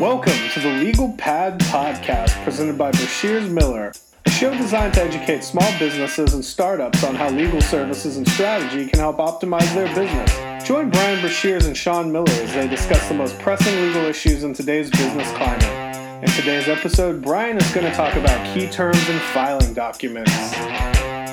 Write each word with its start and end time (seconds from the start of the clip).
Welcome 0.00 0.32
to 0.54 0.60
the 0.60 0.76
Legal 0.78 1.12
Pad 1.18 1.58
Podcast 1.60 2.42
presented 2.44 2.78
by 2.78 2.92
Brashears 2.92 3.50
Miller, 3.50 3.92
a 4.26 4.30
show 4.30 4.50
designed 4.56 4.94
to 4.94 5.02
educate 5.02 5.42
small 5.42 5.68
businesses 5.78 6.34
and 6.34 6.44
startups 6.44 7.02
on 7.04 7.14
how 7.14 7.30
legal 7.30 7.60
services 7.60 8.16
and 8.16 8.28
strategy 8.28 8.86
can 8.88 9.00
help 9.00 9.18
optimize 9.18 9.72
their 9.74 9.92
business. 9.94 10.66
Join 10.66 10.90
Bryan 10.90 11.20
Brashears 11.20 11.66
and 11.66 11.76
Sean 11.76 12.12
Miller 12.12 12.30
as 12.30 12.54
they 12.54 12.68
discuss 12.68 13.08
the 13.08 13.14
most 13.14 13.38
pressing 13.38 13.74
legal 13.80 14.04
issues 14.04 14.44
in 14.44 14.52
today's 14.52 14.90
business 14.90 15.30
climate. 15.32 16.22
In 16.22 16.28
today's 16.30 16.68
episode, 16.68 17.22
Bryan 17.22 17.56
is 17.56 17.70
going 17.72 17.86
to 17.86 17.92
talk 17.92 18.14
about 18.14 18.54
key 18.54 18.68
terms 18.68 19.08
and 19.08 19.20
filing 19.20 19.74
documents. 19.74 20.32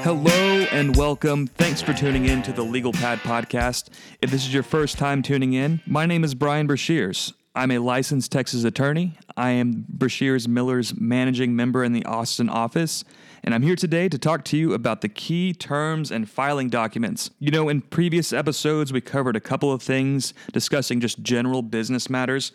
Hello 0.06 0.30
and 0.30 0.96
welcome. 0.96 1.48
Thanks 1.48 1.82
for 1.82 1.92
tuning 1.92 2.26
in 2.26 2.44
to 2.44 2.54
the 2.54 2.62
Legal 2.62 2.94
Pad 2.94 3.18
podcast. 3.22 3.90
If 4.22 4.30
this 4.30 4.46
is 4.46 4.54
your 4.54 4.62
first 4.62 5.00
time 5.00 5.24
tuning 5.24 5.54
in, 5.54 5.82
my 5.88 6.06
name 6.06 6.24
is 6.24 6.36
Bryan 6.36 6.68
Brashears. 6.68 7.34
I'm 7.56 7.72
a 7.72 7.80
licensed 7.80 8.32
Texas 8.32 8.64
attorney. 8.66 9.18
I 9.36 9.50
am 9.50 9.84
Brashears 9.92 10.48
Miller's 10.48 10.94
managing 10.96 11.56
member 11.56 11.84
in 11.84 11.92
the 11.92 12.06
Austin 12.06 12.50
office, 12.50 13.04
and 13.44 13.56
I'm 13.56 13.64
here 13.64 13.76
today 13.76 14.08
to 14.10 14.20
talk 14.20 14.46
to 14.46 14.58
you 14.58 14.76
about 14.76 15.02
the 15.02 15.10
key 15.10 15.54
terms 15.54 16.12
and 16.12 16.30
filing 16.30 16.70
documents. 16.70 17.32
You 17.40 17.50
know, 17.50 17.68
in 17.68 17.82
previous 17.82 18.32
episodes, 18.32 18.94
we 18.94 19.02
covered 19.02 19.36
a 19.36 19.42
couple 19.42 19.72
of 19.72 19.82
things 19.82 20.36
discussing 20.54 21.00
just 21.00 21.24
general 21.24 21.64
business 21.64 22.12
matters. 22.12 22.52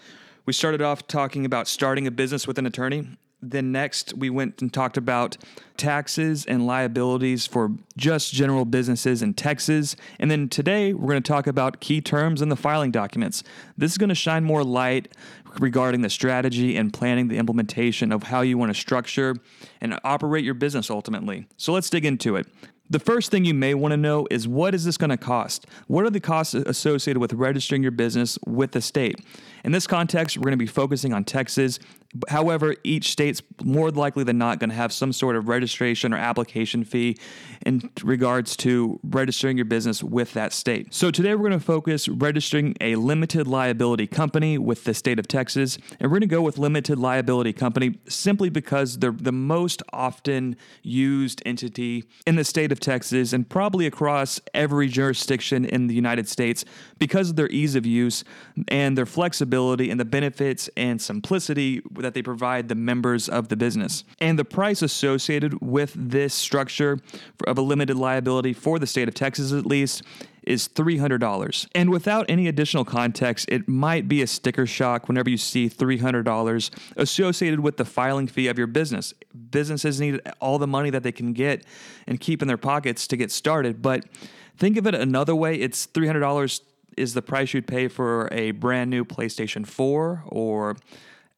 We 0.46 0.52
started 0.52 0.82
off 0.82 1.08
talking 1.08 1.44
about 1.44 1.66
starting 1.66 2.06
a 2.06 2.12
business 2.12 2.46
with 2.46 2.58
an 2.58 2.66
attorney, 2.66 3.08
then 3.42 3.72
next, 3.72 4.14
we 4.14 4.30
went 4.30 4.60
and 4.60 4.72
talked 4.72 4.96
about 4.96 5.36
taxes 5.76 6.44
and 6.44 6.66
liabilities 6.66 7.46
for 7.46 7.70
just 7.96 8.32
general 8.32 8.64
businesses 8.64 9.22
in 9.22 9.34
Texas. 9.34 9.96
And 10.18 10.30
then 10.30 10.48
today, 10.48 10.92
we're 10.92 11.08
going 11.08 11.22
to 11.22 11.28
talk 11.28 11.46
about 11.46 11.80
key 11.80 12.00
terms 12.00 12.42
in 12.42 12.50
the 12.50 12.56
filing 12.56 12.90
documents. 12.90 13.42
This 13.78 13.92
is 13.92 13.98
going 13.98 14.10
to 14.10 14.14
shine 14.14 14.44
more 14.44 14.62
light 14.62 15.14
regarding 15.58 16.02
the 16.02 16.10
strategy 16.10 16.76
and 16.76 16.92
planning 16.92 17.28
the 17.28 17.38
implementation 17.38 18.12
of 18.12 18.24
how 18.24 18.42
you 18.42 18.58
want 18.58 18.72
to 18.72 18.78
structure 18.78 19.36
and 19.80 19.98
operate 20.04 20.44
your 20.44 20.54
business 20.54 20.90
ultimately. 20.90 21.46
So 21.56 21.72
let's 21.72 21.90
dig 21.90 22.04
into 22.04 22.36
it. 22.36 22.46
The 22.90 22.98
first 22.98 23.30
thing 23.30 23.44
you 23.44 23.54
may 23.54 23.72
want 23.74 23.92
to 23.92 23.96
know 23.96 24.26
is 24.32 24.48
what 24.48 24.74
is 24.74 24.84
this 24.84 24.96
going 24.96 25.10
to 25.10 25.16
cost? 25.16 25.64
What 25.86 26.04
are 26.04 26.10
the 26.10 26.18
costs 26.18 26.54
associated 26.54 27.20
with 27.20 27.32
registering 27.32 27.82
your 27.82 27.92
business 27.92 28.36
with 28.46 28.72
the 28.72 28.80
state? 28.80 29.20
In 29.64 29.72
this 29.72 29.86
context, 29.86 30.36
we're 30.36 30.44
going 30.44 30.52
to 30.52 30.56
be 30.56 30.66
focusing 30.66 31.12
on 31.12 31.24
Texas 31.24 31.78
However, 32.28 32.74
each 32.82 33.12
state's 33.12 33.40
more 33.62 33.90
likely 33.90 34.24
than 34.24 34.36
not 34.36 34.58
going 34.58 34.70
to 34.70 34.76
have 34.76 34.92
some 34.92 35.12
sort 35.12 35.36
of 35.36 35.48
registration 35.48 36.12
or 36.12 36.16
application 36.16 36.82
fee 36.82 37.16
in 37.64 37.88
regards 38.02 38.56
to 38.58 38.98
registering 39.04 39.56
your 39.56 39.64
business 39.64 40.02
with 40.02 40.32
that 40.32 40.52
state. 40.52 40.92
So 40.92 41.12
today 41.12 41.36
we're 41.36 41.48
going 41.48 41.60
to 41.60 41.64
focus 41.64 42.08
registering 42.08 42.74
a 42.80 42.96
limited 42.96 43.46
liability 43.46 44.08
company 44.08 44.58
with 44.58 44.82
the 44.84 44.92
state 44.92 45.20
of 45.20 45.28
Texas, 45.28 45.78
and 46.00 46.10
we're 46.10 46.18
going 46.18 46.28
to 46.28 46.34
go 46.34 46.42
with 46.42 46.58
limited 46.58 46.98
liability 46.98 47.52
company 47.52 48.00
simply 48.08 48.50
because 48.50 48.98
they're 48.98 49.12
the 49.12 49.30
most 49.30 49.80
often 49.92 50.56
used 50.82 51.40
entity 51.46 52.04
in 52.26 52.34
the 52.34 52.44
state 52.44 52.72
of 52.72 52.80
Texas 52.80 53.32
and 53.32 53.48
probably 53.48 53.86
across 53.86 54.40
every 54.52 54.88
jurisdiction 54.88 55.64
in 55.64 55.86
the 55.86 55.94
United 55.94 56.28
States 56.28 56.64
because 56.98 57.30
of 57.30 57.36
their 57.36 57.48
ease 57.50 57.76
of 57.76 57.86
use 57.86 58.24
and 58.66 58.98
their 58.98 59.06
flexibility 59.06 59.49
and 59.90 60.00
the 60.00 60.04
benefits 60.04 60.68
and 60.76 61.00
simplicity 61.00 61.82
that 61.98 62.14
they 62.14 62.22
provide 62.22 62.68
the 62.68 62.74
members 62.74 63.28
of 63.28 63.48
the 63.48 63.56
business. 63.56 64.04
And 64.20 64.38
the 64.38 64.44
price 64.44 64.82
associated 64.82 65.60
with 65.60 65.92
this 65.96 66.34
structure 66.34 66.98
of 67.46 67.58
a 67.58 67.62
limited 67.62 67.96
liability 67.96 68.52
for 68.52 68.78
the 68.78 68.86
state 68.86 69.08
of 69.08 69.14
Texas, 69.14 69.52
at 69.52 69.66
least, 69.66 70.02
is 70.42 70.68
$300. 70.68 71.68
And 71.74 71.90
without 71.90 72.26
any 72.28 72.48
additional 72.48 72.84
context, 72.84 73.46
it 73.48 73.68
might 73.68 74.08
be 74.08 74.22
a 74.22 74.26
sticker 74.26 74.66
shock 74.66 75.08
whenever 75.08 75.28
you 75.28 75.36
see 75.36 75.68
$300 75.68 76.70
associated 76.96 77.60
with 77.60 77.76
the 77.76 77.84
filing 77.84 78.26
fee 78.26 78.48
of 78.48 78.56
your 78.56 78.66
business. 78.66 79.12
Businesses 79.50 80.00
need 80.00 80.20
all 80.40 80.58
the 80.58 80.66
money 80.66 80.90
that 80.90 81.02
they 81.02 81.12
can 81.12 81.32
get 81.32 81.64
and 82.06 82.20
keep 82.20 82.42
in 82.42 82.48
their 82.48 82.56
pockets 82.56 83.06
to 83.08 83.16
get 83.16 83.30
started. 83.30 83.82
But 83.82 84.06
think 84.56 84.76
of 84.76 84.86
it 84.86 84.94
another 84.94 85.34
way 85.34 85.56
it's 85.56 85.86
$300 85.86 86.60
is 86.96 87.14
the 87.14 87.22
price 87.22 87.54
you'd 87.54 87.66
pay 87.66 87.88
for 87.88 88.28
a 88.32 88.50
brand 88.52 88.90
new 88.90 89.04
PlayStation 89.04 89.66
4 89.66 90.24
or 90.26 90.76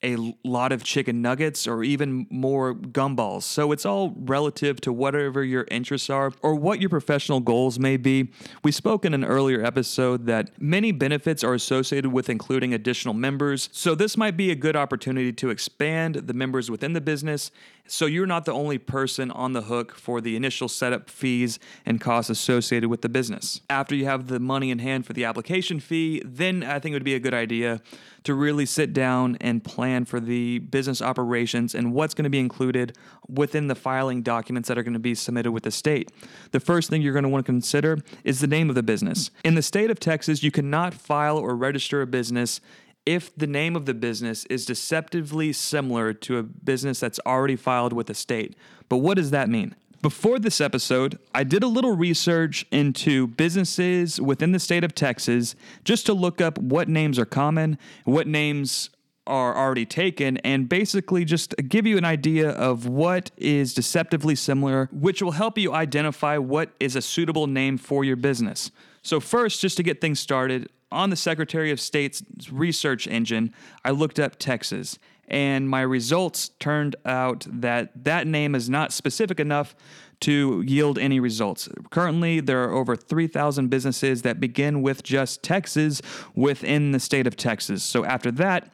a 0.04 0.34
lot 0.42 0.72
of 0.72 0.82
chicken 0.82 1.22
nuggets 1.22 1.66
or 1.66 1.84
even 1.84 2.26
more 2.28 2.74
gumballs. 2.74 3.44
So 3.44 3.70
it's 3.72 3.86
all 3.86 4.14
relative 4.16 4.80
to 4.82 4.92
whatever 4.92 5.44
your 5.44 5.66
interests 5.70 6.10
are 6.10 6.32
or 6.42 6.54
what 6.54 6.80
your 6.80 6.90
professional 6.90 7.40
goals 7.40 7.78
may 7.78 7.96
be. 7.96 8.32
We 8.64 8.72
spoke 8.72 9.04
in 9.04 9.14
an 9.14 9.24
earlier 9.24 9.64
episode 9.64 10.26
that 10.26 10.50
many 10.60 10.90
benefits 10.90 11.44
are 11.44 11.54
associated 11.54 12.12
with 12.12 12.28
including 12.28 12.74
additional 12.74 13.14
members. 13.14 13.68
So 13.72 13.94
this 13.94 14.16
might 14.16 14.36
be 14.36 14.50
a 14.50 14.56
good 14.56 14.74
opportunity 14.74 15.32
to 15.34 15.50
expand 15.50 16.16
the 16.16 16.34
members 16.34 16.70
within 16.70 16.94
the 16.94 17.00
business 17.00 17.52
so 17.86 18.06
you're 18.06 18.26
not 18.26 18.44
the 18.44 18.52
only 18.52 18.78
person 18.78 19.30
on 19.30 19.52
the 19.52 19.62
hook 19.62 19.94
for 19.94 20.20
the 20.20 20.36
initial 20.36 20.68
setup 20.68 21.10
fees 21.10 21.58
and 21.84 22.00
costs 22.00 22.30
associated 22.30 22.88
with 22.88 23.02
the 23.02 23.08
business. 23.08 23.60
After 23.68 23.94
you 23.94 24.04
have 24.06 24.28
the 24.28 24.40
money 24.40 24.70
in 24.70 24.78
hand 24.78 25.04
for 25.06 25.12
the 25.12 25.24
application 25.24 25.80
fee, 25.80 26.22
then 26.24 26.62
I 26.62 26.78
think 26.78 26.92
it 26.92 26.96
would 26.96 27.04
be 27.04 27.14
a 27.14 27.20
good 27.20 27.34
idea 27.34 27.80
to 28.24 28.34
really 28.34 28.66
sit 28.66 28.92
down 28.92 29.36
and 29.40 29.64
plan 29.64 30.04
for 30.04 30.20
the 30.20 30.60
business 30.60 31.02
operations 31.02 31.74
and 31.74 31.92
what's 31.92 32.14
going 32.14 32.24
to 32.24 32.30
be 32.30 32.38
included 32.38 32.96
within 33.28 33.66
the 33.66 33.74
filing 33.74 34.22
documents 34.22 34.68
that 34.68 34.78
are 34.78 34.82
going 34.82 34.92
to 34.92 35.00
be 35.00 35.14
submitted 35.14 35.50
with 35.50 35.64
the 35.64 35.70
state. 35.70 36.10
The 36.52 36.60
first 36.60 36.88
thing 36.88 37.02
you're 37.02 37.12
going 37.12 37.24
to 37.24 37.28
want 37.28 37.44
to 37.44 37.52
consider 37.52 37.98
is 38.24 38.40
the 38.40 38.46
name 38.46 38.68
of 38.68 38.74
the 38.74 38.82
business. 38.82 39.30
In 39.44 39.54
the 39.54 39.62
state 39.62 39.90
of 39.90 39.98
Texas, 39.98 40.42
you 40.42 40.50
cannot 40.50 40.94
file 40.94 41.36
or 41.36 41.56
register 41.56 42.00
a 42.00 42.06
business 42.06 42.60
if 43.04 43.34
the 43.36 43.46
name 43.46 43.76
of 43.76 43.86
the 43.86 43.94
business 43.94 44.44
is 44.46 44.64
deceptively 44.64 45.52
similar 45.52 46.12
to 46.12 46.38
a 46.38 46.42
business 46.42 47.00
that's 47.00 47.20
already 47.26 47.56
filed 47.56 47.92
with 47.92 48.06
the 48.06 48.14
state. 48.14 48.56
But 48.88 48.98
what 48.98 49.14
does 49.14 49.30
that 49.30 49.48
mean? 49.48 49.74
Before 50.02 50.40
this 50.40 50.60
episode, 50.60 51.18
I 51.32 51.44
did 51.44 51.62
a 51.62 51.68
little 51.68 51.96
research 51.96 52.66
into 52.72 53.28
businesses 53.28 54.20
within 54.20 54.50
the 54.50 54.58
state 54.58 54.82
of 54.82 54.96
Texas 54.96 55.54
just 55.84 56.06
to 56.06 56.12
look 56.12 56.40
up 56.40 56.58
what 56.58 56.88
names 56.88 57.20
are 57.20 57.24
common, 57.24 57.78
what 58.04 58.26
names 58.26 58.90
are 59.28 59.56
already 59.56 59.86
taken, 59.86 60.38
and 60.38 60.68
basically 60.68 61.24
just 61.24 61.54
give 61.68 61.86
you 61.86 61.96
an 61.96 62.04
idea 62.04 62.50
of 62.50 62.88
what 62.88 63.30
is 63.36 63.74
deceptively 63.74 64.34
similar, 64.34 64.88
which 64.90 65.22
will 65.22 65.32
help 65.32 65.56
you 65.56 65.72
identify 65.72 66.36
what 66.36 66.70
is 66.80 66.96
a 66.96 67.02
suitable 67.02 67.46
name 67.46 67.78
for 67.78 68.04
your 68.04 68.16
business. 68.16 68.72
So, 69.02 69.20
first, 69.20 69.60
just 69.60 69.76
to 69.76 69.84
get 69.84 70.00
things 70.00 70.18
started, 70.18 70.68
on 70.92 71.10
the 71.10 71.16
Secretary 71.16 71.70
of 71.70 71.80
State's 71.80 72.22
research 72.50 73.06
engine, 73.08 73.52
I 73.84 73.90
looked 73.90 74.20
up 74.20 74.36
Texas, 74.38 74.98
and 75.26 75.68
my 75.68 75.80
results 75.80 76.50
turned 76.60 76.96
out 77.04 77.46
that 77.48 78.04
that 78.04 78.26
name 78.26 78.54
is 78.54 78.68
not 78.68 78.92
specific 78.92 79.40
enough 79.40 79.74
to 80.20 80.62
yield 80.64 80.98
any 80.98 81.18
results. 81.18 81.68
Currently, 81.90 82.40
there 82.40 82.62
are 82.62 82.72
over 82.72 82.94
3,000 82.94 83.68
businesses 83.68 84.22
that 84.22 84.38
begin 84.38 84.80
with 84.80 85.02
just 85.02 85.42
Texas 85.42 86.00
within 86.34 86.92
the 86.92 87.00
state 87.00 87.26
of 87.26 87.36
Texas. 87.36 87.82
So 87.82 88.04
after 88.04 88.30
that, 88.32 88.70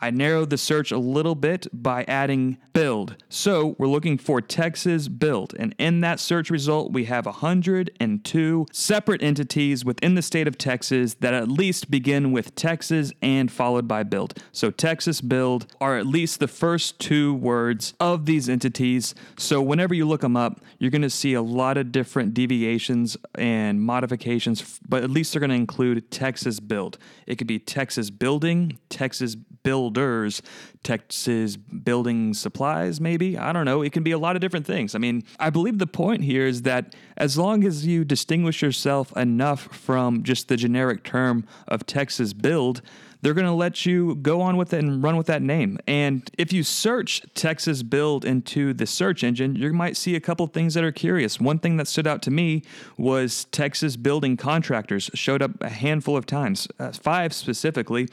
I 0.00 0.10
narrowed 0.10 0.50
the 0.50 0.58
search 0.58 0.90
a 0.90 0.98
little 0.98 1.34
bit 1.34 1.66
by 1.72 2.04
adding 2.06 2.58
build. 2.72 3.16
So 3.28 3.74
we're 3.78 3.88
looking 3.88 4.18
for 4.18 4.40
Texas 4.40 5.08
build. 5.08 5.54
And 5.58 5.74
in 5.78 6.00
that 6.00 6.20
search 6.20 6.50
result, 6.50 6.92
we 6.92 7.06
have 7.06 7.26
102 7.26 8.66
separate 8.72 9.22
entities 9.22 9.84
within 9.84 10.14
the 10.14 10.22
state 10.22 10.46
of 10.46 10.56
Texas 10.58 11.14
that 11.14 11.34
at 11.34 11.48
least 11.48 11.90
begin 11.90 12.32
with 12.32 12.54
Texas 12.54 13.12
and 13.20 13.50
followed 13.50 13.88
by 13.88 14.02
build. 14.02 14.40
So 14.52 14.70
Texas 14.70 15.20
build 15.20 15.66
are 15.80 15.98
at 15.98 16.06
least 16.06 16.40
the 16.40 16.48
first 16.48 16.98
two 16.98 17.34
words 17.34 17.94
of 17.98 18.26
these 18.26 18.48
entities. 18.48 19.14
So 19.36 19.60
whenever 19.60 19.94
you 19.94 20.06
look 20.06 20.20
them 20.20 20.36
up, 20.36 20.60
you're 20.78 20.90
going 20.90 21.02
to 21.02 21.10
see 21.10 21.34
a 21.34 21.42
lot 21.42 21.76
of 21.76 21.90
different 21.92 22.34
deviations 22.34 23.16
and 23.34 23.80
modifications, 23.80 24.78
but 24.88 25.02
at 25.02 25.10
least 25.10 25.32
they're 25.32 25.40
going 25.40 25.50
to 25.50 25.56
include 25.56 26.10
Texas 26.10 26.60
build. 26.60 26.98
It 27.26 27.36
could 27.36 27.46
be 27.46 27.58
Texas 27.58 28.10
building, 28.10 28.78
Texas 28.88 29.34
builders, 29.62 30.42
Texas 30.82 31.56
building 31.56 32.34
supplies, 32.34 33.00
maybe. 33.00 33.36
I 33.36 33.52
don't 33.52 33.64
know. 33.64 33.82
It 33.82 33.92
can 33.92 34.02
be 34.02 34.12
a 34.12 34.18
lot 34.18 34.36
of 34.36 34.40
different 34.40 34.66
things. 34.66 34.94
I 34.94 34.98
mean, 34.98 35.24
I 35.38 35.50
believe 35.50 35.78
the 35.78 35.86
point 35.86 36.24
here 36.24 36.46
is 36.46 36.62
that 36.62 36.94
as 37.16 37.36
long 37.36 37.64
as 37.64 37.86
you 37.86 38.04
distinguish 38.04 38.62
yourself 38.62 39.16
enough 39.16 39.62
from 39.74 40.22
just 40.22 40.48
the 40.48 40.56
generic 40.56 41.04
term 41.04 41.44
of 41.66 41.86
Texas 41.86 42.32
build, 42.32 42.82
they're 43.20 43.34
going 43.34 43.46
to 43.46 43.52
let 43.52 43.84
you 43.84 44.14
go 44.16 44.40
on 44.40 44.56
with 44.56 44.72
it 44.72 44.78
and 44.78 45.02
run 45.02 45.16
with 45.16 45.26
that 45.26 45.42
name. 45.42 45.78
And 45.86 46.28
if 46.38 46.52
you 46.52 46.62
search 46.62 47.22
Texas 47.34 47.82
Build 47.82 48.24
into 48.24 48.72
the 48.72 48.86
search 48.86 49.24
engine, 49.24 49.56
you 49.56 49.72
might 49.72 49.96
see 49.96 50.14
a 50.14 50.20
couple 50.20 50.46
things 50.46 50.74
that 50.74 50.84
are 50.84 50.92
curious. 50.92 51.40
One 51.40 51.58
thing 51.58 51.76
that 51.78 51.88
stood 51.88 52.06
out 52.06 52.22
to 52.22 52.30
me 52.30 52.62
was 52.96 53.46
Texas 53.46 53.96
Building 53.96 54.36
Contractors 54.36 55.10
showed 55.14 55.42
up 55.42 55.60
a 55.60 55.68
handful 55.68 56.16
of 56.16 56.26
times, 56.26 56.68
uh, 56.78 56.92
five 56.92 57.32
specifically. 57.32 58.08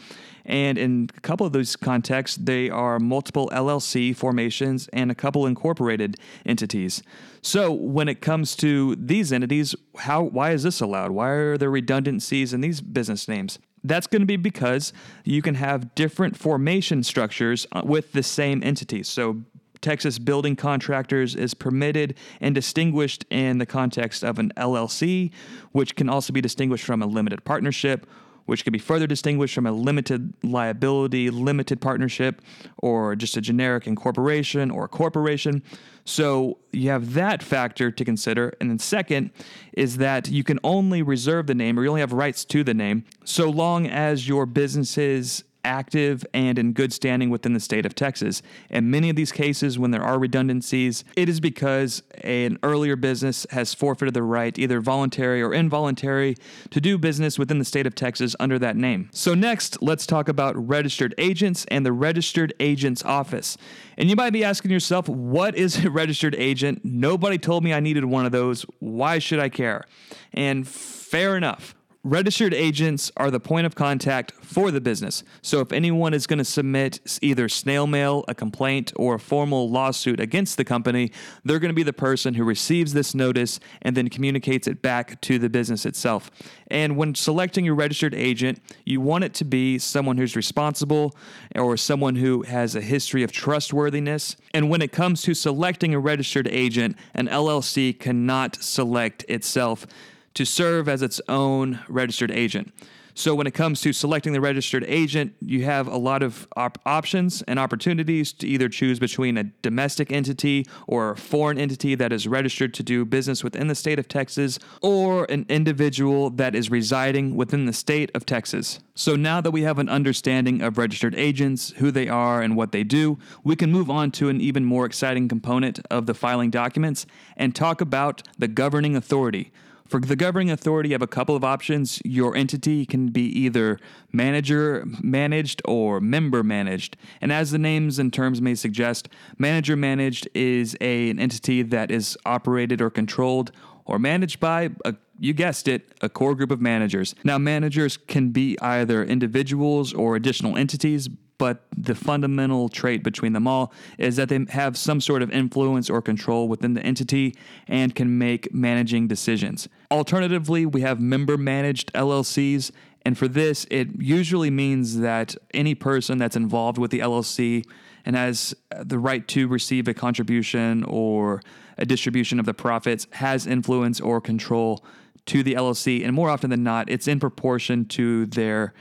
And 0.45 0.77
in 0.77 1.09
a 1.17 1.21
couple 1.21 1.45
of 1.45 1.53
those 1.53 1.75
contexts, 1.75 2.37
they 2.37 2.69
are 2.69 2.99
multiple 2.99 3.49
LLC 3.51 4.15
formations 4.15 4.87
and 4.93 5.09
a 5.09 5.15
couple 5.15 5.47
incorporated 5.47 6.17
entities. 6.45 7.01
So 7.41 7.71
when 7.71 8.07
it 8.07 8.21
comes 8.21 8.55
to 8.57 8.95
these 8.95 9.33
entities, 9.33 9.75
how 9.97 10.23
why 10.23 10.51
is 10.51 10.63
this 10.63 10.81
allowed? 10.81 11.11
Why 11.11 11.29
are 11.29 11.57
there 11.57 11.71
redundancies 11.71 12.53
in 12.53 12.61
these 12.61 12.81
business 12.81 13.27
names? 13.27 13.59
That's 13.87 14.07
going 14.07 14.21
to 14.21 14.25
be 14.25 14.37
because 14.37 14.93
you 15.23 15.41
can 15.41 15.55
have 15.55 15.93
different 15.95 16.35
formation 16.35 17.03
structures 17.03 17.67
uh, 17.71 17.81
with 17.85 18.11
the 18.13 18.23
same 18.23 18.63
entity. 18.63 19.03
So, 19.03 19.41
Texas 19.81 20.17
Building 20.17 20.55
Contractors 20.55 21.35
is 21.35 21.53
permitted 21.53 22.15
and 22.41 22.55
distinguished 22.55 23.23
in 23.29 23.59
the 23.59 23.67
context 23.67 24.23
of 24.23 24.39
an 24.39 24.51
LLC, 24.57 25.31
which 25.73 25.95
can 25.95 26.09
also 26.09 26.33
be 26.33 26.41
distinguished 26.41 26.83
from 26.83 27.03
a 27.03 27.05
limited 27.05 27.45
partnership 27.45 28.07
which 28.45 28.63
can 28.63 28.71
be 28.71 28.79
further 28.79 29.07
distinguished 29.07 29.55
from 29.55 29.65
a 29.65 29.71
limited 29.71 30.33
liability, 30.43 31.29
limited 31.29 31.81
partnership, 31.81 32.41
or 32.77 33.15
just 33.15 33.37
a 33.37 33.41
generic 33.41 33.87
incorporation 33.87 34.71
or 34.71 34.87
corporation. 34.87 35.63
So 36.05 36.59
you 36.71 36.89
have 36.91 37.13
that 37.13 37.41
factor 37.41 37.89
to 37.91 38.05
consider. 38.05 38.53
And 38.61 38.69
then, 38.69 38.79
second, 38.79 39.31
is 39.73 39.97
that 39.97 40.29
you 40.29 40.43
can 40.43 40.59
only 40.63 41.01
reserve 41.01 41.47
the 41.47 41.55
name 41.55 41.79
or 41.79 41.83
you 41.83 41.89
only 41.89 42.01
have 42.01 42.13
rights 42.13 42.45
to 42.45 42.63
the 42.63 42.73
name 42.73 43.05
so 43.23 43.49
long 43.49 43.87
as 43.87 44.27
your 44.27 44.45
business's 44.45 45.43
active 45.65 46.25
and 46.33 46.57
in 46.57 46.71
good 46.71 46.93
standing 46.93 47.29
within 47.29 47.53
the 47.53 47.59
state 47.59 47.85
of 47.85 47.95
Texas. 47.95 48.41
In 48.69 48.89
many 48.89 49.09
of 49.09 49.15
these 49.15 49.31
cases, 49.31 49.77
when 49.77 49.91
there 49.91 50.03
are 50.03 50.19
redundancies, 50.19 51.03
it 51.17 51.27
is 51.27 51.39
because 51.39 52.03
an 52.21 52.57
earlier 52.63 52.95
business 52.95 53.45
has 53.49 53.73
forfeited 53.73 54.13
the 54.13 54.23
right, 54.23 54.57
either 54.57 54.79
voluntary 54.79 55.41
or 55.41 55.53
involuntary, 55.53 56.37
to 56.69 56.79
do 56.79 56.97
business 56.97 57.37
within 57.37 57.59
the 57.59 57.65
state 57.65 57.87
of 57.87 57.95
Texas 57.95 58.35
under 58.39 58.59
that 58.59 58.77
name. 58.77 59.09
So, 59.11 59.33
next, 59.33 59.81
let's 59.81 60.05
talk 60.05 60.29
about 60.29 60.55
registered 60.55 61.15
agents 61.17 61.65
and 61.69 61.85
the 61.85 61.91
registered 61.91 62.53
agent's 62.59 63.03
office. 63.03 63.57
And 63.97 64.09
you 64.09 64.15
might 64.15 64.33
be 64.33 64.43
asking 64.43 64.71
yourself, 64.71 65.09
what 65.09 65.55
is 65.55 65.83
a 65.83 65.89
registered 65.89 66.35
agent? 66.35 66.81
Nobody 66.83 67.37
told 67.37 67.63
me 67.63 67.73
I 67.73 67.79
needed 67.79 68.05
one 68.05 68.25
of 68.25 68.31
those. 68.31 68.63
Why 68.79 69.19
should 69.19 69.39
I 69.39 69.49
care? 69.49 69.85
And 70.33 70.67
fair 70.67 71.35
enough. 71.35 71.75
Registered 72.07 72.53
agents 72.53 73.11
are 73.17 73.31
the 73.31 73.39
point 73.39 73.65
of 73.65 73.73
contact 73.73 74.31
for 74.33 74.69
the 74.69 74.79
business. 74.79 75.23
So 75.41 75.59
if 75.61 75.71
anyone 75.71 76.13
is 76.13 76.27
going 76.27 76.37
to 76.37 76.45
submit 76.45 76.99
either 77.23 77.49
snail 77.49 77.87
mail, 77.87 78.23
a 78.27 78.35
complaint, 78.35 78.93
or 78.95 79.15
a 79.15 79.19
formal 79.19 79.71
lawsuit 79.71 80.19
against 80.19 80.57
the 80.57 80.63
company, 80.63 81.11
they're 81.43 81.57
going 81.57 81.71
to 81.71 81.75
be 81.75 81.81
the 81.81 81.93
person 81.93 82.35
who 82.35 82.43
receives 82.43 82.93
this 82.93 83.15
notice 83.15 83.59
and 83.81 83.97
then 83.97 84.09
communicates 84.09 84.67
it 84.67 84.83
back 84.83 85.19
to 85.21 85.39
the 85.39 85.49
business 85.49 85.83
itself. 85.83 86.29
And 86.67 86.95
when 86.95 87.15
selecting 87.15 87.65
your 87.65 87.73
registered 87.73 88.13
agent, 88.13 88.61
you 88.85 89.01
want 89.01 89.23
it 89.23 89.33
to 89.33 89.43
be 89.43 89.79
someone 89.79 90.19
who's 90.19 90.35
responsible 90.35 91.15
or 91.55 91.75
someone 91.75 92.17
who 92.17 92.43
has 92.43 92.75
a 92.75 92.81
history 92.81 93.23
of 93.23 93.31
trustworthiness. 93.31 94.35
And 94.53 94.69
when 94.69 94.83
it 94.83 94.91
comes 94.91 95.23
to 95.23 95.33
selecting 95.33 95.95
a 95.95 95.99
registered 95.99 96.47
agent, 96.49 96.97
an 97.15 97.27
LLC 97.29 97.99
cannot 97.99 98.57
select 98.61 99.25
itself 99.27 99.87
to 100.35 100.45
serve 100.45 100.87
as 100.87 101.01
its 101.01 101.19
own 101.27 101.79
registered 101.87 102.31
agent. 102.31 102.71
So, 103.17 103.33
when 103.33 103.47
it 103.47 103.53
comes 103.53 103.79
to 103.81 103.93
selecting 103.93 104.33
the 104.33 104.41
registered 104.41 104.83
agent, 104.89 105.35
you 105.39 105.63
have 105.63 105.87
a 105.87 105.95
lot 105.95 106.21
of 106.21 106.49
op- 106.57 106.79
options 106.85 107.41
and 107.43 107.57
opportunities 107.57 108.33
to 108.33 108.47
either 108.47 108.67
choose 108.67 108.99
between 108.99 109.37
a 109.37 109.45
domestic 109.45 110.11
entity 110.11 110.67
or 110.85 111.11
a 111.11 111.15
foreign 111.15 111.57
entity 111.57 111.95
that 111.95 112.11
is 112.11 112.27
registered 112.27 112.73
to 112.73 112.83
do 112.83 113.05
business 113.05 113.41
within 113.41 113.69
the 113.69 113.75
state 113.75 113.99
of 113.99 114.09
Texas, 114.09 114.59
or 114.81 115.23
an 115.31 115.45
individual 115.47 116.29
that 116.29 116.55
is 116.55 116.69
residing 116.69 117.37
within 117.37 117.67
the 117.67 117.71
state 117.71 118.11
of 118.13 118.25
Texas. 118.25 118.81
So, 118.95 119.15
now 119.15 119.39
that 119.39 119.51
we 119.51 119.61
have 119.61 119.79
an 119.79 119.87
understanding 119.87 120.61
of 120.61 120.77
registered 120.77 121.15
agents, 121.15 121.69
who 121.77 121.91
they 121.91 122.09
are, 122.09 122.41
and 122.41 122.57
what 122.57 122.73
they 122.73 122.83
do, 122.83 123.17
we 123.45 123.55
can 123.55 123.71
move 123.71 123.89
on 123.89 124.11
to 124.11 124.27
an 124.27 124.41
even 124.41 124.65
more 124.65 124.85
exciting 124.85 125.29
component 125.29 125.79
of 125.89 126.05
the 126.05 126.13
filing 126.13 126.49
documents 126.49 127.05
and 127.37 127.55
talk 127.55 127.79
about 127.79 128.23
the 128.37 128.49
governing 128.49 128.97
authority. 128.97 129.53
For 129.87 129.99
the 129.99 130.15
governing 130.15 130.49
authority, 130.49 130.89
you 130.89 130.93
have 130.93 131.03
a 131.03 131.07
couple 131.07 131.35
of 131.35 131.43
options. 131.43 132.01
Your 132.03 132.35
entity 132.35 132.85
can 132.87 133.09
be 133.09 133.27
either 133.39 133.79
manager 134.11 134.83
managed 135.01 135.61
or 135.63 136.01
member 136.01 136.41
managed. 136.41 136.97
And 137.21 137.31
as 137.31 137.51
the 137.51 137.59
names 137.59 137.99
and 137.99 138.11
terms 138.11 138.41
may 138.41 138.55
suggest, 138.55 139.09
manager 139.37 139.75
managed 139.75 140.27
is 140.33 140.75
a, 140.81 141.11
an 141.11 141.19
entity 141.19 141.61
that 141.61 141.91
is 141.91 142.17
operated 142.25 142.81
or 142.81 142.89
controlled 142.89 143.51
or 143.85 143.99
managed 143.99 144.39
by 144.39 144.71
a 144.83 144.95
you 145.19 145.33
guessed 145.33 145.67
it, 145.67 145.93
a 146.01 146.09
core 146.09 146.35
group 146.35 146.51
of 146.51 146.59
managers. 146.59 147.15
Now, 147.23 147.37
managers 147.37 147.95
can 147.97 148.31
be 148.31 148.57
either 148.59 149.03
individuals 149.03 149.93
or 149.93 150.15
additional 150.15 150.57
entities, 150.57 151.07
but 151.37 151.65
the 151.75 151.95
fundamental 151.95 152.69
trait 152.69 153.03
between 153.03 153.33
them 153.33 153.47
all 153.47 153.73
is 153.97 154.15
that 154.15 154.29
they 154.29 154.45
have 154.49 154.77
some 154.77 155.01
sort 155.01 155.21
of 155.21 155.31
influence 155.31 155.89
or 155.89 156.01
control 156.01 156.47
within 156.47 156.73
the 156.73 156.81
entity 156.81 157.35
and 157.67 157.95
can 157.95 158.17
make 158.17 158.53
managing 158.53 159.07
decisions. 159.07 159.67
Alternatively, 159.91 160.65
we 160.65 160.81
have 160.81 160.99
member 160.99 161.37
managed 161.37 161.91
LLCs, 161.93 162.71
and 163.03 163.17
for 163.17 163.27
this, 163.27 163.67
it 163.69 163.89
usually 163.99 164.49
means 164.49 164.99
that 164.99 165.35
any 165.53 165.75
person 165.75 166.17
that's 166.17 166.35
involved 166.35 166.77
with 166.77 166.91
the 166.91 166.99
LLC 166.99 167.63
and 168.05 168.15
has 168.15 168.55
the 168.83 168.99
right 168.99 169.27
to 169.29 169.47
receive 169.47 169.87
a 169.87 169.93
contribution 169.93 170.83
or 170.85 171.41
a 171.77 171.85
distribution 171.85 172.39
of 172.39 172.45
the 172.45 172.53
profits 172.53 173.07
has 173.11 173.45
influence 173.45 173.99
or 173.99 174.21
control 174.21 174.83
to 175.25 175.43
the 175.43 175.55
LLC, 175.55 176.03
and 176.03 176.13
more 176.13 176.29
often 176.29 176.49
than 176.49 176.63
not, 176.63 176.89
it's 176.89 177.07
in 177.07 177.19
proportion 177.19 177.85
to 177.85 178.27
their 178.27 178.73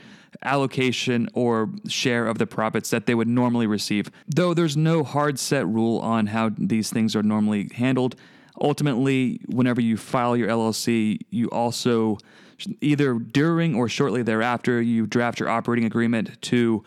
allocation 0.45 1.27
or 1.33 1.69
share 1.87 2.27
of 2.27 2.37
the 2.37 2.47
profits 2.47 2.89
that 2.91 3.05
they 3.05 3.15
would 3.15 3.27
normally 3.27 3.67
receive. 3.67 4.09
Though 4.27 4.53
there's 4.53 4.77
no 4.77 5.03
hard 5.03 5.39
set 5.39 5.67
rule 5.67 5.99
on 5.99 6.27
how 6.27 6.51
these 6.57 6.89
things 6.89 7.15
are 7.15 7.23
normally 7.23 7.69
handled, 7.73 8.15
ultimately, 8.61 9.41
whenever 9.47 9.81
you 9.81 9.97
file 9.97 10.37
your 10.37 10.47
LLC, 10.47 11.19
you 11.29 11.49
also 11.49 12.17
either 12.81 13.15
during 13.15 13.75
or 13.75 13.89
shortly 13.89 14.23
thereafter, 14.23 14.81
you 14.81 15.05
draft 15.07 15.39
your 15.39 15.49
operating 15.49 15.85
agreement 15.85 16.41
to 16.43 16.83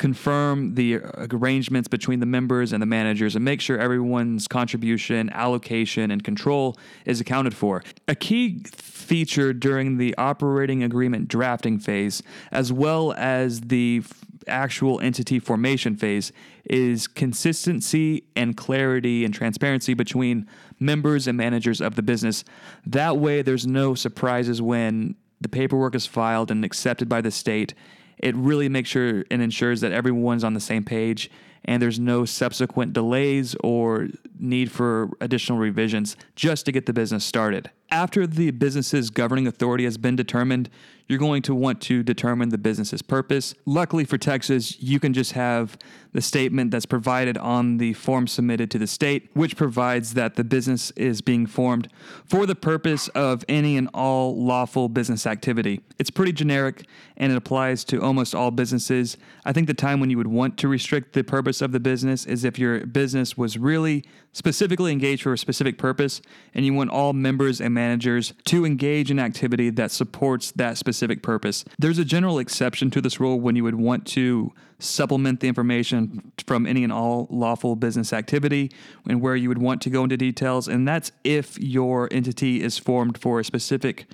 confirm 0.00 0.76
the 0.76 0.96
uh, 0.96 1.26
arrangements 1.30 1.86
between 1.86 2.20
the 2.20 2.26
members 2.26 2.72
and 2.72 2.80
the 2.80 2.86
managers 2.86 3.36
and 3.36 3.44
make 3.44 3.60
sure 3.60 3.78
everyone's 3.78 4.48
contribution, 4.48 5.28
allocation, 5.34 6.10
and 6.10 6.24
control 6.24 6.74
is 7.04 7.20
accounted 7.20 7.54
for. 7.54 7.84
A 8.08 8.14
key 8.14 8.62
feature 8.72 9.52
during 9.52 9.98
the 9.98 10.14
operating 10.16 10.82
agreement 10.82 11.28
drafting 11.28 11.78
phase, 11.78 12.22
as 12.50 12.72
well 12.72 13.12
as 13.12 13.60
the 13.60 14.02
actual 14.48 14.98
entity 15.00 15.38
formation 15.38 15.94
phase, 15.96 16.32
is 16.64 17.06
consistency 17.06 18.24
and 18.34 18.56
clarity 18.56 19.22
and 19.26 19.34
transparency 19.34 19.92
between 19.92 20.48
members 20.78 21.26
and 21.26 21.36
managers 21.36 21.82
of 21.82 21.96
the 21.96 22.02
business. 22.02 22.42
That 22.86 23.18
way, 23.18 23.42
there's 23.42 23.66
no 23.66 23.94
surprises 23.94 24.62
when 24.62 25.16
the 25.42 25.50
paperwork 25.50 25.94
is 25.94 26.06
filed 26.06 26.50
and 26.50 26.64
accepted 26.64 27.06
by 27.06 27.20
the 27.20 27.30
state 27.30 27.74
it 28.20 28.36
really 28.36 28.68
makes 28.68 28.90
sure 28.90 29.24
and 29.30 29.42
ensures 29.42 29.80
that 29.80 29.92
everyone's 29.92 30.44
on 30.44 30.54
the 30.54 30.60
same 30.60 30.84
page 30.84 31.30
and 31.64 31.82
there's 31.82 31.98
no 31.98 32.24
subsequent 32.24 32.92
delays 32.92 33.54
or 33.62 34.08
need 34.38 34.72
for 34.72 35.10
additional 35.20 35.58
revisions 35.58 36.16
just 36.34 36.64
to 36.66 36.72
get 36.72 36.86
the 36.86 36.92
business 36.92 37.24
started. 37.24 37.70
After 37.90 38.26
the 38.26 38.50
business's 38.52 39.10
governing 39.10 39.46
authority 39.46 39.84
has 39.84 39.98
been 39.98 40.16
determined, 40.16 40.70
you're 41.08 41.18
going 41.18 41.42
to 41.42 41.54
want 41.54 41.80
to 41.82 42.02
determine 42.02 42.50
the 42.50 42.58
business's 42.58 43.02
purpose. 43.02 43.52
Luckily 43.66 44.04
for 44.04 44.16
Texas, 44.16 44.80
you 44.80 45.00
can 45.00 45.12
just 45.12 45.32
have 45.32 45.76
the 46.12 46.22
statement 46.22 46.70
that's 46.70 46.86
provided 46.86 47.36
on 47.36 47.78
the 47.78 47.92
form 47.94 48.28
submitted 48.28 48.70
to 48.70 48.78
the 48.78 48.86
state, 48.86 49.28
which 49.34 49.56
provides 49.56 50.14
that 50.14 50.36
the 50.36 50.44
business 50.44 50.92
is 50.92 51.20
being 51.20 51.46
formed 51.46 51.88
for 52.24 52.46
the 52.46 52.54
purpose 52.54 53.08
of 53.08 53.44
any 53.48 53.76
and 53.76 53.88
all 53.92 54.40
lawful 54.40 54.88
business 54.88 55.26
activity. 55.26 55.80
It's 56.00 56.08
pretty 56.08 56.32
generic 56.32 56.86
and 57.18 57.30
it 57.30 57.36
applies 57.36 57.84
to 57.84 58.00
almost 58.00 58.34
all 58.34 58.50
businesses. 58.50 59.18
I 59.44 59.52
think 59.52 59.66
the 59.66 59.74
time 59.74 60.00
when 60.00 60.08
you 60.08 60.16
would 60.16 60.28
want 60.28 60.56
to 60.60 60.66
restrict 60.66 61.12
the 61.12 61.22
purpose 61.22 61.60
of 61.60 61.72
the 61.72 61.78
business 61.78 62.24
is 62.24 62.42
if 62.42 62.58
your 62.58 62.86
business 62.86 63.36
was 63.36 63.58
really 63.58 64.06
specifically 64.32 64.92
engaged 64.92 65.24
for 65.24 65.34
a 65.34 65.38
specific 65.38 65.76
purpose 65.76 66.22
and 66.54 66.64
you 66.64 66.72
want 66.72 66.88
all 66.88 67.12
members 67.12 67.60
and 67.60 67.74
managers 67.74 68.32
to 68.46 68.64
engage 68.64 69.10
in 69.10 69.18
activity 69.18 69.68
that 69.68 69.90
supports 69.90 70.52
that 70.52 70.78
specific 70.78 71.22
purpose. 71.22 71.66
There's 71.78 71.98
a 71.98 72.04
general 72.06 72.38
exception 72.38 72.90
to 72.92 73.02
this 73.02 73.20
rule 73.20 73.38
when 73.38 73.54
you 73.54 73.64
would 73.64 73.74
want 73.74 74.06
to 74.08 74.54
supplement 74.78 75.40
the 75.40 75.48
information 75.48 76.32
from 76.46 76.66
any 76.66 76.82
and 76.82 76.90
all 76.90 77.26
lawful 77.28 77.76
business 77.76 78.14
activity 78.14 78.72
and 79.06 79.20
where 79.20 79.36
you 79.36 79.50
would 79.50 79.58
want 79.58 79.82
to 79.82 79.90
go 79.90 80.04
into 80.04 80.16
details. 80.16 80.66
And 80.66 80.88
that's 80.88 81.12
if 81.24 81.58
your 81.58 82.08
entity 82.10 82.62
is 82.62 82.78
formed 82.78 83.18
for 83.18 83.38
a 83.38 83.44
specific 83.44 84.06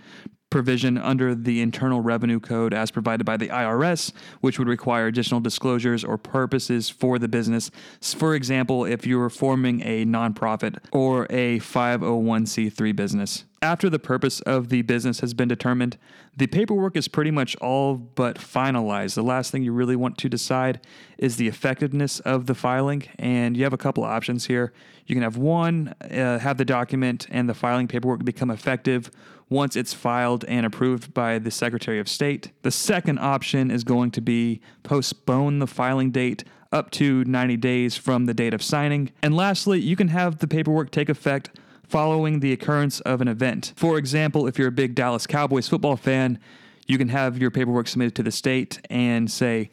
provision 0.50 0.96
under 0.96 1.34
the 1.34 1.60
Internal 1.60 2.00
Revenue 2.00 2.40
Code 2.40 2.72
as 2.72 2.90
provided 2.90 3.24
by 3.24 3.36
the 3.36 3.48
IRS, 3.48 4.12
which 4.40 4.58
would 4.58 4.68
require 4.68 5.06
additional 5.06 5.40
disclosures 5.40 6.04
or 6.04 6.16
purposes 6.18 6.88
for 6.88 7.18
the 7.18 7.28
business. 7.28 7.70
For 8.00 8.34
example, 8.34 8.84
if 8.84 9.06
you 9.06 9.18
were 9.18 9.30
forming 9.30 9.80
a 9.82 10.04
nonprofit 10.04 10.78
or 10.92 11.26
a 11.30 11.58
501c3 11.60 12.94
business. 12.94 13.44
After 13.62 13.88
the 13.88 13.98
purpose 13.98 14.40
of 14.42 14.68
the 14.68 14.82
business 14.82 15.20
has 15.20 15.32
been 15.32 15.48
determined, 15.48 15.96
the 16.36 16.46
paperwork 16.46 16.94
is 16.94 17.08
pretty 17.08 17.30
much 17.30 17.56
all 17.56 17.94
but 17.94 18.36
finalized. 18.36 19.14
The 19.14 19.22
last 19.22 19.50
thing 19.50 19.62
you 19.62 19.72
really 19.72 19.96
want 19.96 20.18
to 20.18 20.28
decide 20.28 20.80
is 21.16 21.36
the 21.36 21.48
effectiveness 21.48 22.20
of 22.20 22.46
the 22.46 22.54
filing, 22.54 23.04
and 23.18 23.56
you 23.56 23.64
have 23.64 23.72
a 23.72 23.78
couple 23.78 24.04
of 24.04 24.10
options 24.10 24.46
here. 24.46 24.74
You 25.06 25.14
can 25.14 25.22
have 25.22 25.38
one, 25.38 25.94
uh, 26.02 26.38
have 26.38 26.58
the 26.58 26.66
document 26.66 27.26
and 27.30 27.48
the 27.48 27.54
filing 27.54 27.88
paperwork 27.88 28.24
become 28.24 28.50
effective 28.50 29.10
once 29.48 29.74
it's 29.74 29.94
filed 29.94 30.44
and 30.44 30.66
approved 30.66 31.14
by 31.14 31.38
the 31.38 31.50
Secretary 31.50 31.98
of 31.98 32.08
State. 32.08 32.50
The 32.62 32.70
second 32.70 33.18
option 33.20 33.70
is 33.70 33.84
going 33.84 34.10
to 34.12 34.20
be 34.20 34.60
postpone 34.82 35.60
the 35.60 35.66
filing 35.66 36.10
date 36.10 36.44
up 36.72 36.90
to 36.90 37.24
90 37.24 37.56
days 37.56 37.96
from 37.96 38.26
the 38.26 38.34
date 38.34 38.52
of 38.52 38.62
signing. 38.62 39.12
And 39.22 39.34
lastly, 39.34 39.80
you 39.80 39.96
can 39.96 40.08
have 40.08 40.38
the 40.38 40.48
paperwork 40.48 40.90
take 40.90 41.08
effect 41.08 41.50
following 41.88 42.40
the 42.40 42.52
occurrence 42.52 43.00
of 43.00 43.20
an 43.20 43.28
event. 43.28 43.72
For 43.76 43.98
example, 43.98 44.46
if 44.46 44.58
you're 44.58 44.68
a 44.68 44.72
big 44.72 44.94
Dallas 44.94 45.26
Cowboys 45.26 45.68
football 45.68 45.96
fan, 45.96 46.38
you 46.86 46.98
can 46.98 47.08
have 47.08 47.38
your 47.38 47.50
paperwork 47.50 47.88
submitted 47.88 48.14
to 48.16 48.22
the 48.22 48.30
state 48.30 48.80
and 48.90 49.30
say, 49.30 49.70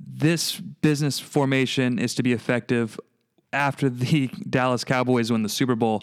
this 0.00 0.58
business 0.60 1.18
formation 1.18 1.98
is 1.98 2.14
to 2.14 2.22
be 2.22 2.32
effective 2.32 2.98
after 3.52 3.88
the 3.88 4.28
Dallas 4.50 4.84
Cowboys 4.84 5.30
win 5.30 5.42
the 5.42 5.48
Super 5.48 5.74
Bowl. 5.74 6.02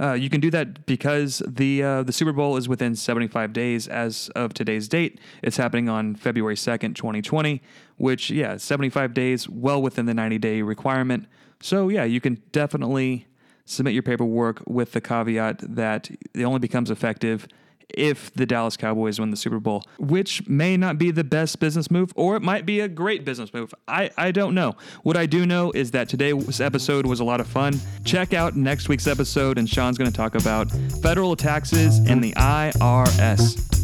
Uh, 0.00 0.14
you 0.14 0.30
can 0.30 0.40
do 0.40 0.50
that 0.50 0.86
because 0.86 1.42
the 1.46 1.82
uh, 1.82 2.02
the 2.02 2.12
Super 2.12 2.32
Bowl 2.32 2.56
is 2.56 2.68
within 2.68 2.94
75 2.94 3.52
days 3.52 3.86
as 3.86 4.30
of 4.30 4.54
today's 4.54 4.88
date. 4.88 5.20
It's 5.42 5.58
happening 5.58 5.90
on 5.90 6.14
February 6.14 6.54
2nd, 6.54 6.94
2020, 6.94 7.60
which 7.98 8.30
yeah, 8.30 8.56
75 8.56 9.12
days, 9.12 9.46
well 9.46 9.82
within 9.82 10.06
the 10.06 10.14
90 10.14 10.38
day 10.38 10.62
requirement. 10.62 11.26
So 11.60 11.90
yeah, 11.90 12.04
you 12.04 12.18
can 12.18 12.42
definitely 12.50 13.26
submit 13.70 13.94
your 13.94 14.02
paperwork 14.02 14.62
with 14.66 14.92
the 14.92 15.00
caveat 15.00 15.60
that 15.76 16.10
it 16.34 16.44
only 16.44 16.58
becomes 16.58 16.90
effective 16.90 17.46
if 17.94 18.32
the 18.34 18.46
Dallas 18.46 18.76
Cowboys 18.76 19.18
win 19.18 19.30
the 19.30 19.36
Super 19.36 19.58
Bowl, 19.58 19.82
which 19.98 20.46
may 20.48 20.76
not 20.76 20.98
be 20.98 21.10
the 21.10 21.24
best 21.24 21.58
business 21.58 21.90
move, 21.90 22.12
or 22.14 22.36
it 22.36 22.40
might 22.42 22.64
be 22.64 22.80
a 22.80 22.88
great 22.88 23.24
business 23.24 23.52
move. 23.52 23.74
I, 23.88 24.10
I 24.16 24.30
don't 24.30 24.54
know. 24.54 24.76
What 25.02 25.16
I 25.16 25.26
do 25.26 25.44
know 25.44 25.72
is 25.72 25.90
that 25.90 26.08
today's 26.08 26.60
episode 26.60 27.04
was 27.06 27.18
a 27.20 27.24
lot 27.24 27.40
of 27.40 27.48
fun. 27.48 27.80
Check 28.04 28.32
out 28.32 28.54
next 28.56 28.88
week's 28.88 29.08
episode, 29.08 29.58
and 29.58 29.68
Sean's 29.68 29.98
going 29.98 30.10
to 30.10 30.16
talk 30.16 30.36
about 30.36 30.70
federal 31.02 31.34
taxes 31.34 31.98
and 31.98 32.22
the 32.22 32.32
IRS. 32.32 33.79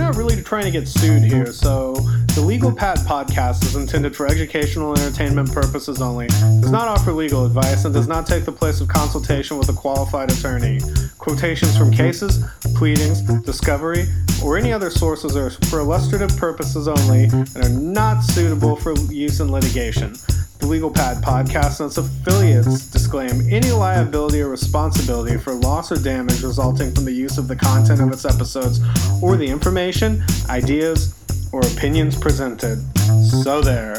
Not 0.00 0.16
really 0.16 0.42
trying 0.42 0.64
to 0.64 0.70
get 0.70 0.88
sued 0.88 1.22
here, 1.22 1.52
so 1.52 1.92
the 2.34 2.40
Legal 2.40 2.72
Pad 2.72 2.98
podcast 3.00 3.62
is 3.64 3.76
intended 3.76 4.16
for 4.16 4.26
educational 4.26 4.98
entertainment 4.98 5.52
purposes 5.52 6.00
only, 6.00 6.26
does 6.26 6.70
not 6.70 6.88
offer 6.88 7.12
legal 7.12 7.44
advice, 7.44 7.84
and 7.84 7.92
does 7.92 8.08
not 8.08 8.26
take 8.26 8.46
the 8.46 8.50
place 8.50 8.80
of 8.80 8.88
consultation 8.88 9.58
with 9.58 9.68
a 9.68 9.74
qualified 9.74 10.32
attorney. 10.32 10.80
Quotations 11.18 11.76
from 11.76 11.90
cases, 11.90 12.42
pleadings, 12.74 13.20
discovery, 13.42 14.08
or 14.42 14.56
any 14.56 14.72
other 14.72 14.90
sources 14.90 15.36
are 15.36 15.50
for 15.50 15.80
illustrative 15.80 16.34
purposes 16.38 16.88
only 16.88 17.24
and 17.24 17.56
are 17.58 17.68
not 17.68 18.22
suitable 18.22 18.76
for 18.76 18.94
use 19.12 19.40
in 19.40 19.52
litigation. 19.52 20.14
The 20.60 20.66
Legal 20.66 20.90
Pad 20.90 21.22
podcast 21.22 21.80
and 21.80 21.86
its 21.88 21.96
affiliates 21.96 22.86
disclaim 22.90 23.48
any 23.50 23.70
liability 23.72 24.42
or 24.42 24.48
responsibility 24.48 25.38
for 25.38 25.54
loss 25.54 25.90
or 25.90 25.96
damage 25.96 26.42
resulting 26.42 26.94
from 26.94 27.06
the 27.06 27.12
use 27.12 27.38
of 27.38 27.48
the 27.48 27.56
content 27.56 28.00
of 28.00 28.12
its 28.12 28.24
episodes 28.24 28.80
or 29.22 29.36
the 29.36 29.46
information, 29.46 30.22
ideas, 30.48 31.14
or 31.52 31.60
opinions 31.60 32.16
presented. 32.16 32.78
So 33.42 33.60
there. 33.60 33.96